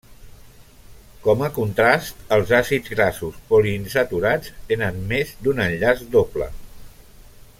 Com 1.25 1.43
a 1.47 1.49
contrast 1.57 2.23
els 2.37 2.53
àcids 2.61 2.93
grassos 2.95 3.37
poliinsaturats 3.51 4.49
tenen 4.73 4.99
més 5.13 5.37
d'un 5.45 5.65
enllaç 5.67 6.05
doble. 6.19 6.53